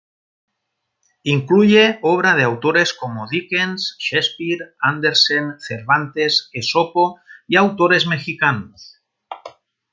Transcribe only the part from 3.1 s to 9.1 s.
Dickens, Shakespeare, Andersen, Cervantes, Esopo y autores mexicanos.